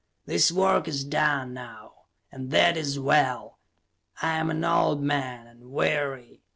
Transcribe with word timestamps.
The 0.25 0.51
work 0.55 0.87
is 0.87 1.03
done, 1.03 1.53
now, 1.53 1.91
and 2.31 2.49
that 2.49 2.75
is 2.75 2.97
well. 2.97 3.59
I 4.19 4.31
am 4.39 4.49
an 4.49 4.63
old 4.63 5.03
man, 5.03 5.45
and 5.45 5.67
weary. 5.69 6.41